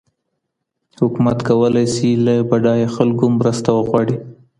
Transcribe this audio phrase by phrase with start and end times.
[1.01, 4.15] حکومت کولای سي له بډایه خلګو مرسته وغواړي.